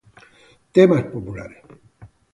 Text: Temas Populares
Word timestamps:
Temas 0.75 1.05
Populares 1.13 1.61